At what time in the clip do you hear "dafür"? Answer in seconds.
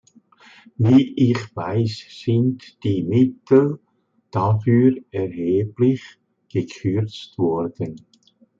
4.31-4.95